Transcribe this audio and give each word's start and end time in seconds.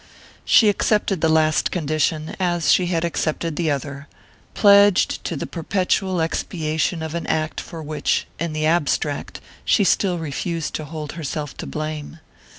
She 0.43 0.67
accepted 0.67 1.21
the 1.21 1.29
last 1.29 1.69
condition 1.69 2.35
as 2.39 2.71
she 2.71 2.87
had 2.87 3.05
accepted 3.05 3.55
the 3.55 3.69
other, 3.69 4.07
pledged 4.55 5.23
to 5.25 5.35
the 5.35 5.45
perpetual 5.45 6.19
expiation 6.21 7.03
of 7.03 7.13
an 7.13 7.27
act 7.27 7.61
for 7.61 7.83
which, 7.83 8.25
in 8.39 8.51
the 8.53 8.65
abstract, 8.65 9.41
she 9.63 9.83
still 9.83 10.17
refused 10.17 10.73
to 10.73 10.85
hold 10.85 11.11
herself 11.11 11.55
to 11.57 11.67
blame. 11.67 12.17